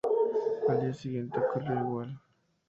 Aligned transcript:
Al 0.67 0.81
día 0.81 0.95
siguiente 0.95 1.37
ocurrió 1.39 1.79
igual. 1.79 2.19